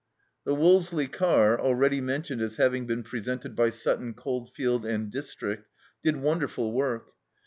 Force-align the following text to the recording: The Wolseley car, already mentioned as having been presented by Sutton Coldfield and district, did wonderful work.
The 0.45 0.55
Wolseley 0.55 1.07
car, 1.07 1.59
already 1.61 2.01
mentioned 2.01 2.41
as 2.41 2.55
having 2.55 2.87
been 2.87 3.03
presented 3.03 3.55
by 3.55 3.69
Sutton 3.69 4.15
Coldfield 4.15 4.83
and 4.83 5.11
district, 5.11 5.67
did 6.01 6.15
wonderful 6.17 6.71
work. 6.71 7.11